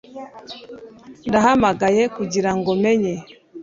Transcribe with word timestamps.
Ndahamagaye 1.27 2.03
kugirango 2.15 2.69
menye… 2.83 3.13